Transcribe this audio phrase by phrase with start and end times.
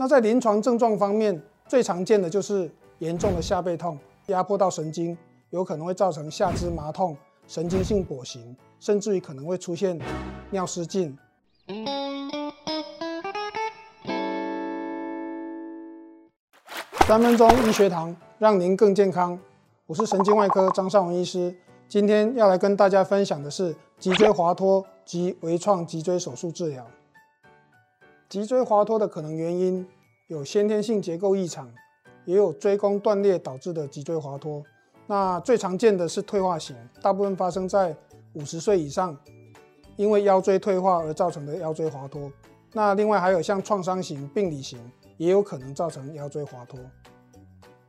[0.00, 1.38] 那在临床症状方面，
[1.68, 5.14] 最常见的就是严重的下背痛，压迫到神经，
[5.50, 7.14] 有可能会造成下肢麻痛、
[7.46, 10.00] 神经性跛行，甚至于可能会出现
[10.52, 11.14] 尿失禁。
[17.06, 19.38] 三分钟医学堂，让您更健康。
[19.84, 21.54] 我是神经外科张尚文医师，
[21.86, 26.86] 今天要来跟大家分享的是脊椎滑脱及微创脊椎手术治疗。
[28.30, 29.84] 脊椎滑脱的可能原因
[30.28, 31.68] 有先天性结构异常，
[32.24, 34.62] 也有椎弓断裂导致的脊椎滑脱。
[35.08, 37.92] 那最常见的是退化型，大部分发生在
[38.34, 39.18] 五十岁以上，
[39.96, 42.30] 因为腰椎退化而造成的腰椎滑脱。
[42.72, 44.78] 那另外还有像创伤型、病理型，
[45.16, 46.78] 也有可能造成腰椎滑脱。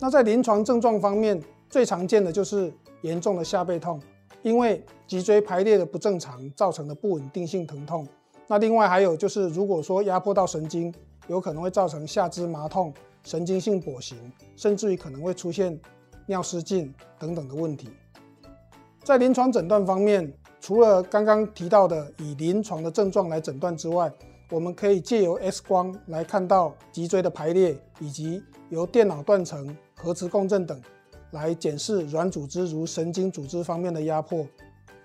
[0.00, 3.98] 那在临床症状方面，最常见的就是严重的下背痛，
[4.42, 8.06] 因为脊椎排列的不正常造成的不稳定性疼痛。
[8.48, 10.94] 那另外还有就是，如果说压迫到神经，
[11.26, 14.16] 有可能会造成下肢麻痛、神经性跛行，
[14.56, 15.78] 甚至于可能会出现
[16.26, 17.88] 尿失禁等等的问题。
[19.02, 24.12] 在临床诊断方面，除了刚刚提到的以临床的症状来诊断之外，
[24.50, 30.80] 我们可以借由 X 光来看到脊椎的排列，以及由电脑断层、核磁共振等
[31.32, 34.46] 来检视软组织如神经组织方面的压迫，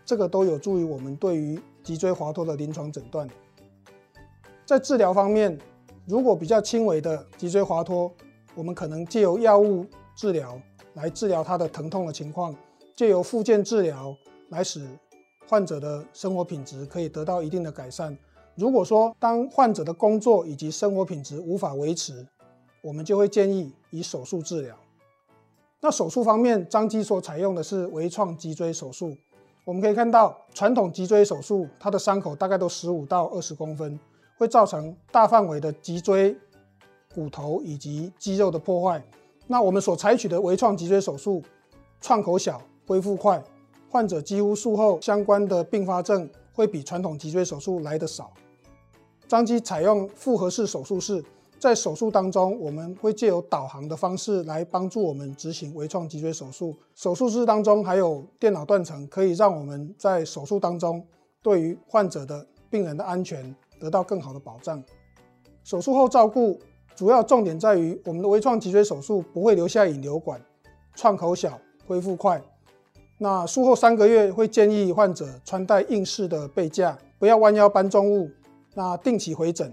[0.05, 3.27] 这个都有助于我们对于脊椎滑脱的临床诊断。
[4.65, 5.57] 在治疗方面，
[6.05, 8.11] 如果比较轻微的脊椎滑脱，
[8.55, 10.59] 我们可能借由药物治疗
[10.93, 12.55] 来治疗它的疼痛的情况，
[12.95, 14.15] 借由复健治疗
[14.49, 14.87] 来使
[15.47, 18.17] 患者的生活品质可以得到一定的改善。
[18.55, 22.27] 如果说当患者的工作以及生活品质无法维持，
[22.81, 24.77] 我们就会建议以手术治疗。
[25.81, 29.17] 那手术方面，张基所采用的是微创脊椎手术。
[29.63, 33.99] 我们可以看到，传统脊椎手术它的伤口大概都十五到二十公分，
[34.37, 36.35] 会造成大范围的脊椎
[37.13, 39.03] 骨头以及肌肉的破坏。
[39.45, 41.43] 那我们所采取的微创脊椎手术，
[41.99, 43.43] 创口小，恢复快，
[43.89, 48.31] 患者几乎术后相关的并发症会比传统脊椎手术来得少。
[49.27, 51.23] 张机采用复合式手术室，
[51.61, 56.75] 在手术当中，我们会借由导航的方式来帮助我们执行微创脊椎手术。
[56.95, 61.05] 手术室当中还有电脑断层，可以让我们在手术当中
[61.43, 64.83] 对于患者的病人的安全得到更好的保障。
[65.63, 66.59] 手术后照顾
[66.95, 70.41] 主要重点在于我们的微创脊椎手术不会留下引流管，
[70.95, 72.41] 创口小，恢复快。
[73.19, 78.31] 那术后三个月会建议患者穿戴硬式的背架，不要弯腰搬重物。
[78.73, 79.71] 那定期回诊，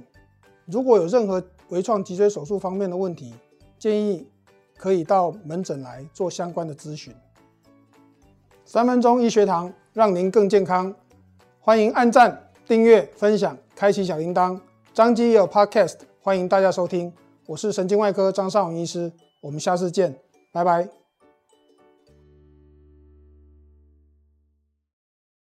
[0.66, 3.34] 如果有任何微创脊椎手术方面的问题，
[3.78, 4.26] 建议
[4.76, 7.14] 可以到门诊来做相关的咨询。
[8.64, 10.94] 三分钟医学堂，让您更健康。
[11.60, 14.58] 欢迎按赞、订阅、分享、开启小铃铛。
[14.92, 17.12] 张基也有 Podcast，欢迎大家收听。
[17.46, 20.14] 我是神经外科张尚勇医师，我们下次见，
[20.52, 20.97] 拜拜。